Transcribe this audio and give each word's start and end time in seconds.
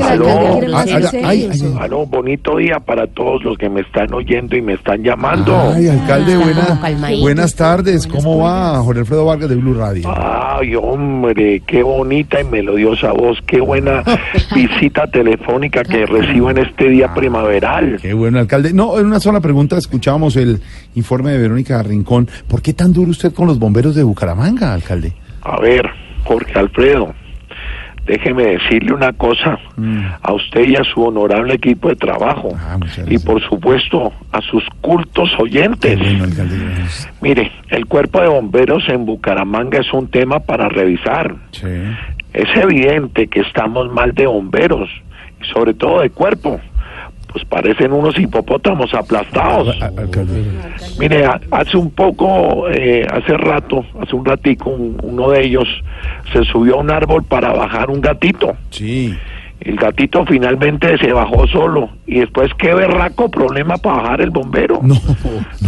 que 0.00 0.12
Aló, 0.12 0.26
alcalde 0.28 0.60
quiere 0.60 0.74
ah, 0.74 0.84
ah, 1.24 1.28
ay, 1.28 1.48
ay, 1.52 1.74
aló, 1.80 2.06
bonito 2.06 2.56
día 2.56 2.80
para 2.80 3.06
todos 3.06 3.42
los 3.44 3.56
que 3.58 3.68
me 3.68 3.80
están 3.82 4.12
oyendo 4.12 4.56
y 4.56 4.62
me 4.62 4.74
están 4.74 5.02
llamando. 5.02 5.56
Ay, 5.74 5.88
alcalde, 5.88 6.34
Ah, 6.34 6.78
buena- 6.90 7.20
buenas 7.20 7.54
tardes. 7.54 8.06
¿Cómo 8.06 8.38
va 8.38 8.78
Jorge 8.82 9.00
Alfredo 9.00 9.24
Vargas 9.24 9.48
de 9.48 9.56
Blue 9.56 9.74
Radio? 9.74 10.08
Ay, 10.16 10.74
hombre, 10.74 11.60
qué 11.66 11.82
bonita 11.82 12.40
y 12.40 12.44
melodiosa 12.44 13.12
voz, 13.12 13.38
qué 13.46 13.60
buena 13.60 14.02
visita 14.54 15.06
telefónica 15.06 15.82
que 15.84 16.06
recibo 16.06 16.50
en 16.50 16.58
este 16.58 16.88
día 16.88 17.12
primaveral. 17.14 17.98
Qué 18.00 18.12
bueno, 18.14 18.38
alcalde. 18.38 18.72
No, 18.72 18.98
en 18.98 19.06
una 19.06 19.20
sola 19.20 19.40
pregunta 19.40 19.76
escuchábamos 19.78 20.36
el 20.36 20.60
informe 20.94 21.30
de 21.32 21.38
Verónica 21.38 21.82
Rincón. 21.82 22.28
¿Por 22.48 22.62
qué 22.62 22.72
tan 22.72 22.92
duro 22.92 23.10
usted 23.10 23.32
con 23.32 23.46
los 23.46 23.58
bomberos 23.58 23.94
de 23.94 24.02
Bucaramanga, 24.02 24.74
alcalde? 24.74 25.12
A 25.42 25.58
ver, 25.60 25.88
Jorge 26.24 26.58
Alfredo, 26.58 27.14
déjeme 28.10 28.42
decirle 28.44 28.92
una 28.92 29.12
cosa 29.12 29.58
a 30.22 30.32
usted 30.32 30.68
y 30.68 30.76
a 30.76 30.84
su 30.84 31.02
honorable 31.02 31.54
equipo 31.54 31.88
de 31.88 31.96
trabajo 31.96 32.50
Ah, 32.56 32.78
y 33.08 33.18
por 33.18 33.40
supuesto 33.42 34.12
a 34.32 34.40
sus 34.42 34.64
cultos 34.80 35.30
oyentes. 35.38 35.98
bueno. 35.98 36.26
Mire, 37.20 37.52
el 37.68 37.86
cuerpo 37.86 38.20
de 38.20 38.28
bomberos 38.28 38.88
en 38.88 39.06
Bucaramanga 39.06 39.78
es 39.80 39.92
un 39.92 40.08
tema 40.08 40.40
para 40.40 40.68
revisar. 40.68 41.34
Sí. 41.52 41.66
Es 42.32 42.48
evidente 42.56 43.26
que 43.28 43.40
estamos 43.40 43.90
mal 43.92 44.12
de 44.12 44.26
bomberos 44.26 44.88
y 45.42 45.46
sobre 45.52 45.74
todo 45.74 46.00
de 46.00 46.10
cuerpo. 46.10 46.60
Pues 47.32 47.44
parecen 47.44 47.92
unos 47.92 48.18
hipopótamos 48.18 48.92
aplastados. 48.92 49.80
A- 49.80 49.86
alcalde. 49.86 50.42
Mire, 50.98 51.24
hace 51.50 51.76
un 51.76 51.90
poco, 51.90 52.68
eh, 52.68 53.06
hace 53.08 53.36
rato, 53.36 53.84
hace 54.00 54.16
un 54.16 54.24
ratico, 54.24 54.70
un- 54.70 54.96
uno 55.02 55.30
de 55.30 55.44
ellos 55.44 55.68
se 56.32 56.42
subió 56.44 56.74
a 56.76 56.80
un 56.80 56.90
árbol 56.90 57.22
para 57.24 57.52
bajar 57.52 57.90
un 57.90 58.00
gatito. 58.00 58.56
Sí. 58.70 59.16
El 59.60 59.76
gatito 59.76 60.24
finalmente 60.26 60.96
se 60.98 61.12
bajó 61.12 61.46
solo. 61.46 61.90
Y 62.12 62.18
después, 62.18 62.50
qué 62.58 62.74
berraco 62.74 63.30
problema 63.30 63.76
para 63.76 64.02
bajar 64.02 64.20
el 64.20 64.30
bombero. 64.30 64.80
No, 64.90 64.96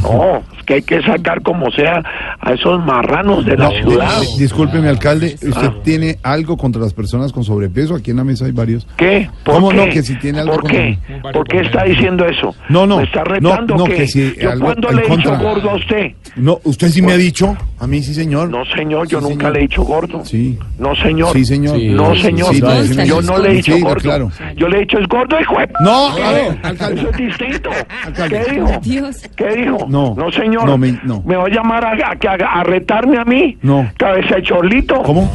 No, 0.03 0.39
es 0.59 0.65
que 0.65 0.75
hay 0.75 0.83
que 0.83 1.01
sacar 1.03 1.43
como 1.43 1.71
sea 1.71 2.03
a 2.41 2.53
esos 2.53 2.85
marranos 2.85 3.45
de 3.47 3.57
la 3.57 3.71
ciudad. 3.71 4.21
di- 4.21 4.27
di- 4.27 4.39
discúlpeme, 4.43 4.89
alcalde. 4.89 5.35
¿Usted 5.35 5.53
Ah. 5.69 5.75
tiene 5.85 6.19
algo 6.25 6.57
contra 6.57 6.81
las 6.83 6.93
personas 6.95 7.33
con 7.33 7.45
sobrepeso? 7.45 7.95
Aquí 7.95 8.11
en 8.11 8.17
la 8.17 8.25
mesa 8.25 8.47
hay 8.47 8.53
varios. 8.53 8.87
¿Qué? 8.97 9.29
¿Por 9.45 9.55
¿Cómo 9.55 9.69
qué? 9.71 9.77
no? 9.77 9.85
Que 9.87 10.03
si 10.03 10.17
tiene 10.19 10.41
algo 10.41 10.55
¿Por 10.55 10.71
qué? 10.71 10.99
¿Por 11.33 11.47
qué 11.47 11.61
está 11.61 11.85
diciendo 11.85 12.27
eso? 12.27 12.55
No, 12.69 12.87
no, 12.87 12.97
¿Me 12.99 13.05
está 13.05 13.23
retando 13.23 13.77
no, 13.77 13.85
que, 13.85 13.95
que 13.95 14.07
si 14.09 14.35
¿Yo 14.41 14.51
algo 14.51 14.65
cuándo 14.67 14.91
en 14.91 14.97
le 14.97 15.03
he 15.03 15.05
dicho 15.17 15.31
contra. 15.31 15.49
gordo 15.51 15.71
a 15.71 15.75
usted? 15.77 16.07
No, 16.37 16.59
usted 16.65 16.89
sí 16.89 17.03
me 17.03 17.13
ha 17.13 17.17
dicho. 17.17 17.57
A 17.79 17.87
mí 17.87 18.03
sí, 18.03 18.15
señor. 18.15 18.49
No, 18.49 18.65
señor, 18.65 19.07
yo 19.09 19.19
Sí, 19.21 19.25
nunca 19.25 19.37
señor. 19.47 19.53
le 19.53 19.59
he 19.59 19.63
dicho 19.63 19.83
gordo. 19.83 20.25
Sí. 20.25 20.59
No, 20.79 20.95
señor. 20.97 21.33
Sí, 21.35 21.45
señor. 21.45 21.79
No, 21.79 22.15
señor. 22.17 22.55
Sí, 22.55 22.61
no, 22.61 22.71
déjeme 22.71 23.03
sí, 23.03 23.09
yo 23.09 23.23
no 23.23 23.39
le 23.39 23.51
he 23.51 23.55
dicho 23.55 23.79
gordo. 23.79 24.01
claro. 24.01 24.31
Yo 24.57 24.69
le 24.69 24.77
he 24.79 24.81
dicho 24.81 24.99
es 24.99 25.07
gordo, 25.09 25.41
hijo 25.41 25.59
de... 25.59 25.69
No. 25.85 26.09
Ver, 26.33 26.59
alcalde. 26.63 27.01
Eso 27.01 27.11
es 27.11 27.17
distinto. 27.17 27.71
Alcalde. 28.05 28.43
¿Qué 28.47 28.53
dijo? 28.55 28.69
Dios. 28.83 29.17
¿Qué 29.37 29.49
dijo? 29.57 29.79
No. 29.89 30.15
No, 30.17 30.31
señor. 30.33 30.65
No, 30.67 30.79
me- 30.79 30.99
no. 31.05 31.23
va 31.25 31.45
a 31.45 31.49
llamar 31.49 31.85
a, 31.85 32.11
a, 32.13 32.17
que 32.17 32.29
haga- 32.29 32.53
a 32.53 32.65
retarme 32.65 33.19
a 33.19 33.25
mí? 33.25 33.59
No. 33.63 33.91
Cabeza 33.97 34.37
de 34.37 34.43
chorlito. 34.43 35.03
¿Cómo? 35.03 35.31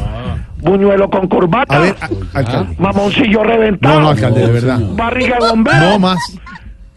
Buñuelo 0.60 1.08
con 1.08 1.28
corbata. 1.28 1.76
A 1.76 1.78
ver, 1.80 1.94
a- 2.00 2.38
alcalde. 2.38 2.74
Mamoncillo 2.78 3.44
reventado. 3.44 3.94
No, 3.94 4.00
no, 4.00 4.08
alcalde, 4.10 4.40
de 4.46 4.52
verdad. 4.52 4.78
Barriga 4.94 5.38
de 5.40 5.48
bombero. 5.50 5.78
No 5.78 5.98
más. 6.00 6.18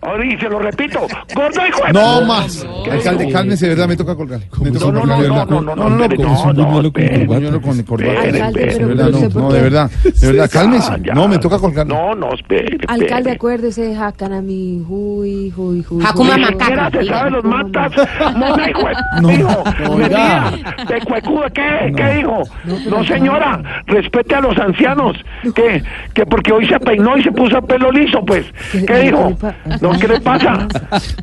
Ahora 0.01 0.25
y 0.25 0.37
se 0.37 0.49
lo 0.49 0.59
repito. 0.59 0.99
Gordo 1.35 1.67
hijo 1.67 1.85
de... 1.85 1.93
No 1.93 2.21
más. 2.25 2.65
¿Qué 2.83 2.91
Alcalde, 2.91 3.31
cálmese, 3.31 3.65
de 3.67 3.75
verdad, 3.75 3.87
me 3.87 3.95
toca 3.95 4.15
colgar. 4.15 4.39
Me 4.61 4.71
toca 4.71 4.85
No, 4.87 4.91
no, 4.91 4.99
colgar, 5.01 5.19
no, 5.19 5.27
no, 5.27 5.45
no, 5.45 5.61
no, 5.61 5.75
no, 5.75 5.75
no, 5.75 5.89
no, 5.89 6.05
espere. 6.05 7.27
con 7.61 7.83
corbata. 7.83 8.21
No 8.39 9.09
no, 9.11 9.29
no, 9.41 9.51
de 9.51 9.61
verdad, 9.61 9.91
de 10.03 10.27
verdad, 10.31 10.49
cálmese. 10.51 10.91
Ah. 10.91 10.97
No, 11.13 11.27
me 11.27 11.37
toca 11.37 11.59
colgar. 11.59 11.85
No, 11.85 12.15
no, 12.15 12.33
espere. 12.33 12.77
Alcalde, 12.87 13.31
acuérdese, 13.31 13.95
jacan 13.95 14.33
a 14.33 14.41
mi 14.41 14.83
juy, 14.87 15.51
juy, 15.55 15.83
juy. 15.83 16.03
Siquiera 16.03 16.37
Macaca, 16.37 16.89
se 16.91 17.05
sabe 17.05 17.31
los 17.31 17.43
matas. 17.43 17.91
Mona, 18.35 18.69
hijo 18.69 18.87
No. 19.21 19.97
Mentira. 19.97 20.51
De 20.87 21.01
cuecudo, 21.05 21.43
¿qué? 21.53 21.93
¿Qué 21.95 22.13
dijo? 22.15 22.41
No, 22.89 23.03
señora, 23.05 23.61
respete 23.85 24.35
a 24.35 24.41
los 24.41 24.57
ancianos. 24.57 25.15
¿Qué? 25.55 25.83
Que 26.13 26.25
porque 26.25 26.51
hoy 26.51 26.67
se 26.67 26.79
peinó 26.79 27.17
y 27.17 27.23
se 27.23 27.31
puso 27.31 27.57
el 27.57 27.63
pelo 27.65 27.91
liso, 27.91 28.23
pues. 28.25 28.45
¿Qué- 28.71 28.79
¿Qué 28.79 28.85
qué 28.85 28.99
dijo? 29.01 29.37
le 29.81 29.90
¿qué 29.99 30.07
le 30.07 30.19
pasa? 30.21 30.67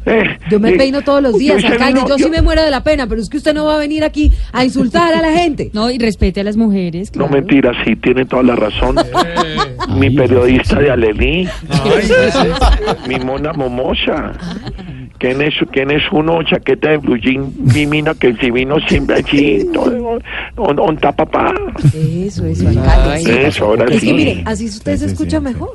Eh, 0.06 0.38
Yo 0.50 0.58
me 0.58 0.70
eh, 0.70 0.76
peino 0.78 1.02
todos 1.02 1.22
los 1.22 1.34
días, 1.38 1.62
alcalde. 1.62 2.00
vino- 2.00 2.08
Yo 2.08 2.16
sí 2.18 2.30
me 2.30 2.40
muero 2.40 2.62
de 2.62 2.70
la 2.70 2.82
pena, 2.82 3.06
pero 3.06 3.20
es 3.20 3.28
que 3.28 3.36
usted 3.36 3.52
no 3.54 3.66
va 3.66 3.74
a 3.74 3.78
venir 3.78 4.04
aquí 4.04 4.32
a 4.52 4.64
insultar 4.64 5.12
a 5.14 5.20
la 5.20 5.32
gente. 5.32 5.70
No, 5.74 5.90
y 5.90 5.98
respete 5.98 6.40
a 6.40 6.44
las 6.44 6.56
mujeres. 6.56 7.14
No, 7.14 7.28
mentira, 7.28 7.72
sí, 7.84 7.94
tiene 7.96 8.24
toda 8.24 8.42
la 8.42 8.56
razón. 8.56 8.96
Mi 9.96 10.08
periodista 10.10 10.78
de 10.80 10.90
Alelí. 10.90 11.48
Mi 13.06 13.16
mona 13.18 13.52
momosa. 13.52 14.32
¿Quién 15.18 15.42
es, 15.42 15.54
¿Quién 15.72 15.90
es 15.90 16.02
uno? 16.12 16.42
Chaqueta 16.44 16.90
de 16.90 16.98
blue 16.98 17.16
jean, 17.16 17.52
mi 17.74 17.86
mina 17.86 18.14
que 18.14 18.34
si 18.36 18.50
vino 18.52 18.76
siempre 18.88 19.16
allí, 19.16 19.66
todo, 19.74 20.18
on, 20.56 20.78
on 20.78 20.96
papá. 20.96 21.52
Eso, 21.92 22.46
eso, 22.46 22.68
alcalde. 22.68 23.18
sí. 23.24 23.30
Eso, 23.30 23.64
ahora 23.64 23.86
Es 23.90 24.00
que 24.00 24.12
mire, 24.14 24.42
así 24.46 24.66
usted 24.66 24.92
Sí, 24.92 24.98
se 25.00 25.06
escucha 25.06 25.40
mejor. 25.40 25.72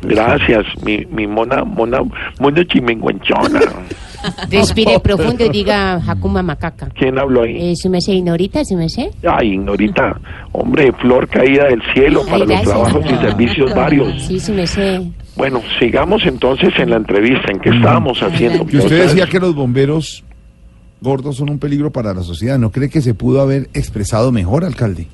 Pues, 0.00 0.14
Gracias, 0.14 0.66
mi, 0.84 1.04
mi 1.06 1.26
mona, 1.26 1.64
mona, 1.64 2.00
mona 2.38 2.64
chimenguenchona. 2.64 3.60
Respire 4.50 5.00
profundo 5.00 5.46
y 5.46 5.48
diga 5.48 5.94
Hakuma 5.94 6.42
Macaca. 6.42 6.88
¿Quién 6.94 7.18
habló 7.18 7.42
ahí? 7.42 7.70
Eh, 7.70 7.76
¿Su 7.76 7.88
me 7.88 8.00
sé, 8.00 8.12
Ignorita? 8.12 8.64
¿Su 8.64 8.76
me 8.76 8.88
sé? 8.88 9.10
Ay, 9.26 9.54
Ignorita, 9.54 10.20
hombre, 10.52 10.92
flor 10.92 11.26
caída 11.28 11.64
del 11.64 11.82
cielo 11.94 12.24
para 12.24 12.44
Ay, 12.44 12.48
los 12.48 12.62
trabajos 12.62 13.04
y 13.06 13.16
servicios 13.16 13.74
varios. 13.74 14.22
Sí, 14.22 14.38
su 14.38 14.52
me 14.52 14.66
sé. 14.66 15.10
Bueno, 15.36 15.62
sigamos 15.78 16.26
entonces 16.26 16.72
en 16.78 16.90
la 16.90 16.96
entrevista. 16.96 17.50
¿En 17.50 17.60
qué 17.60 17.70
estábamos 17.70 18.22
haciendo? 18.22 18.66
Que 18.66 18.78
usted 18.78 19.06
decía 19.06 19.26
que 19.26 19.40
los 19.40 19.54
bomberos 19.54 20.22
gordos 21.00 21.36
son 21.36 21.50
un 21.50 21.58
peligro 21.58 21.90
para 21.90 22.12
la 22.12 22.22
sociedad. 22.22 22.58
¿No 22.58 22.70
cree 22.70 22.90
que 22.90 23.00
se 23.00 23.14
pudo 23.14 23.40
haber 23.40 23.70
expresado 23.72 24.32
mejor, 24.32 24.64
alcalde? 24.64 25.06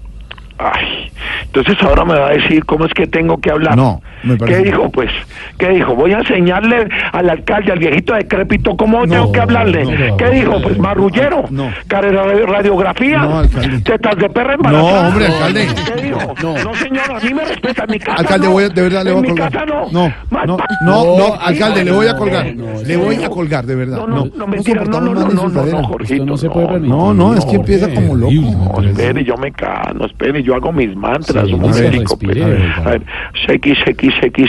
Ay, 0.58 1.12
entonces 1.44 1.76
ahora 1.82 2.04
me 2.04 2.14
va 2.14 2.28
a 2.28 2.32
decir 2.32 2.64
cómo 2.64 2.86
es 2.86 2.94
que 2.94 3.06
tengo 3.06 3.38
que 3.38 3.50
hablar. 3.50 3.76
No, 3.76 4.00
¿Qué 4.46 4.56
dijo, 4.58 4.90
pues? 4.90 5.10
¿Qué 5.58 5.68
dijo? 5.70 5.94
Voy 5.94 6.12
a 6.12 6.18
enseñarle 6.18 6.88
al 7.12 7.30
alcalde, 7.30 7.72
al 7.72 7.78
viejito 7.78 8.14
decrépito, 8.14 8.76
cómo 8.76 9.04
No, 9.06 9.12
tengo 9.12 9.32
que 9.32 9.40
hablarle. 9.40 9.84
no, 9.84 10.16
¿Qué 10.16 10.30
dijo? 10.30 10.60
Pues 10.62 10.78
marrullero. 10.78 11.44
No. 11.50 11.70
Carrera 11.86 12.26
de 12.26 12.46
radiografía. 12.46 13.18
No, 13.18 13.38
alcalde. 13.38 13.78
Tetas 13.80 14.16
de 14.16 14.28
perra 14.30 14.54
embarazada. 14.54 15.02
No, 15.02 15.08
hombre, 15.08 15.26
alcalde. 15.26 15.66
¿Qué 15.94 16.02
dijo? 16.02 16.34
No. 16.42 16.74
señor, 16.74 17.10
a 17.16 17.20
mí 17.20 17.34
me 17.34 17.44
respeta. 17.44 17.86
Mi 17.86 17.98
casa 17.98 18.18
Alcalde, 18.20 18.48
voy 18.48 18.64
a- 18.64 18.68
de 18.68 18.82
verdad 18.82 19.04
le 19.04 19.12
voy 19.12 19.24
a 19.24 19.28
colgar. 19.28 19.66
no. 19.68 19.86
No, 19.92 20.12
no, 20.46 20.56
no, 20.84 21.16
no, 21.18 21.34
alcalde, 21.40 21.84
le 21.84 21.92
voy 21.92 22.06
a 22.06 22.16
colgar. 22.16 22.46
Le 22.46 22.96
voy 22.96 23.22
a 23.22 23.28
colgar, 23.28 23.64
de 23.66 23.74
verdad. 23.74 23.98
No, 23.98 24.06
no, 24.06 24.26
no, 24.34 24.46
mentira, 24.46 24.82
no, 24.84 25.00
no, 25.00 25.14
no, 25.14 25.28
no, 25.28 25.48
no, 25.48 25.84
Jorgito, 25.84 26.24
no 26.26 26.36
se 26.36 26.46
no, 26.46 26.52
puede. 26.52 26.80
No, 26.80 27.14
no, 27.14 27.34
es 27.34 27.44
que 27.44 27.56
empieza 27.56 27.88
como 27.94 28.14
loco. 28.14 28.32
No, 28.32 28.88
espere, 28.88 29.24
yo 29.24 29.36
me 29.36 29.52
calmo, 29.52 30.06
espere, 30.06 30.42
yo 30.42 30.54
hago 30.54 30.72
mis 30.72 30.94
mantras, 30.96 31.44
un 31.44 31.60
momentico, 31.60 32.18
pues. 32.18 32.36
A 32.42 32.90
ver, 32.90 33.02
sequi, 33.46 33.74
sequi, 33.84 34.05
sequi, 34.20 34.44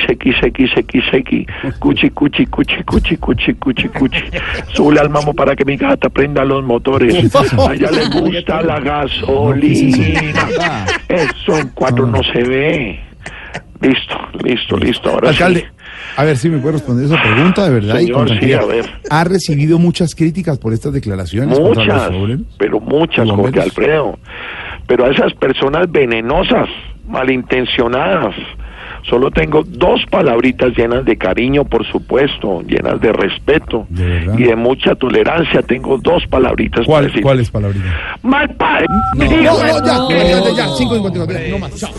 cuchi, 1.79 2.09
cuchi, 2.11 2.45
cuchi, 2.45 2.83
cuchi, 2.83 3.17
cuchi, 3.17 3.53
cuchi, 3.55 3.87
cuchi. 3.89 4.23
Sube 4.73 4.99
al 4.99 5.09
mamo 5.09 5.33
para 5.33 5.55
que 5.55 5.65
mi 5.65 5.77
gata 5.77 6.09
prenda 6.09 6.43
los 6.43 6.63
motores. 6.63 7.35
A 7.35 7.73
ella 7.73 7.91
le 7.91 8.21
gusta 8.21 8.61
la 8.61 8.79
gasolina. 8.79 10.85
Eso 11.07 11.57
en 11.57 11.69
cuatro 11.69 12.07
no 12.07 12.21
se 12.23 12.43
ve. 12.43 12.99
Listo, 13.81 14.17
listo, 14.43 14.77
listo, 14.77 15.09
ahora 15.09 15.31
sí. 15.31 15.43
Alcalde, 15.43 15.67
a 16.15 16.23
ver 16.23 16.37
si 16.37 16.49
me 16.49 16.57
puede 16.57 16.73
responder 16.73 17.05
esa 17.05 17.21
pregunta, 17.21 17.63
de 17.65 17.69
verdad. 17.69 17.99
y 17.99 18.05
Señor, 18.05 18.27
con 18.27 18.39
sí, 18.39 18.53
a 18.53 18.65
ver. 18.65 18.85
¿Ha 19.09 19.23
recibido 19.23 19.77
muchas 19.77 20.15
críticas 20.15 20.57
por 20.57 20.73
estas 20.73 20.93
declaraciones 20.93 21.59
Muchas, 21.59 22.09
pero 22.57 22.79
muchas, 22.79 23.27
¿Y 23.27 23.29
Jorge? 23.29 23.61
Alfredo. 23.61 24.17
Pero 24.87 25.05
a 25.05 25.11
esas 25.11 25.33
personas 25.35 25.91
venenosas, 25.91 26.67
malintencionadas, 27.07 28.35
solo 29.09 29.31
tengo 29.31 29.63
dos 29.65 30.01
palabritas 30.09 30.75
llenas 30.77 31.05
de 31.05 31.17
cariño, 31.17 31.63
por 31.65 31.85
supuesto, 31.87 32.61
llenas 32.63 32.99
de 33.01 33.11
respeto 33.13 33.87
y 34.37 34.43
de 34.43 34.55
mucha 34.55 34.95
tolerancia. 34.95 35.61
Tengo 35.61 35.97
dos 35.97 36.25
palabritas 36.27 36.85
para 36.85 36.85
¿Cuál, 36.85 37.05
decir. 37.07 37.21
¿Cuáles 37.23 37.49
palabritas? 37.49 37.91
Mal 38.23 38.49
padre. 38.55 38.85
No, 39.15 39.25
hijo 39.25 39.33
no, 39.33 39.39
de- 39.39 39.47
ya, 39.69 40.27
ya, 40.27 40.39
ya, 40.41 40.55
ya, 40.55 40.67
5.54, 40.67 41.49
no 41.51 41.59
más. 41.59 41.75
chao. 41.75 41.89